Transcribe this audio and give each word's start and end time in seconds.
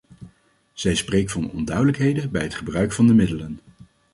Zij 0.73 0.95
spreekt 0.95 1.31
van 1.31 1.51
onduidelijkheden 1.51 2.31
bij 2.31 2.41
het 2.43 2.55
gebruik 2.55 2.91
van 2.91 3.07
de 3.07 3.13
middelen. 3.13 3.59